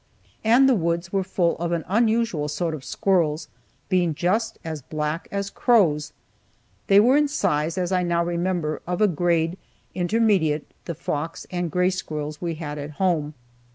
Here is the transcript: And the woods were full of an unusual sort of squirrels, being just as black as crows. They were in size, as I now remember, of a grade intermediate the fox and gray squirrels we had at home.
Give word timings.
And 0.43 0.67
the 0.67 0.73
woods 0.73 1.13
were 1.13 1.23
full 1.23 1.55
of 1.59 1.71
an 1.71 1.85
unusual 1.87 2.47
sort 2.47 2.73
of 2.73 2.83
squirrels, 2.83 3.47
being 3.87 4.15
just 4.15 4.57
as 4.65 4.81
black 4.81 5.27
as 5.29 5.51
crows. 5.51 6.11
They 6.87 6.99
were 6.99 7.17
in 7.17 7.27
size, 7.27 7.77
as 7.77 7.91
I 7.91 8.01
now 8.01 8.25
remember, 8.25 8.81
of 8.87 8.99
a 8.99 9.07
grade 9.07 9.59
intermediate 9.93 10.65
the 10.85 10.95
fox 10.95 11.45
and 11.51 11.69
gray 11.69 11.91
squirrels 11.91 12.41
we 12.41 12.55
had 12.55 12.79
at 12.79 12.93
home. 12.97 13.35